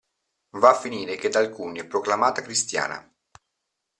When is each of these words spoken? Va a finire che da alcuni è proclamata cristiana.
Va 0.57 0.71
a 0.71 0.73
finire 0.73 1.15
che 1.15 1.29
da 1.29 1.37
alcuni 1.37 1.77
è 1.79 1.85
proclamata 1.85 2.41
cristiana. 2.41 3.07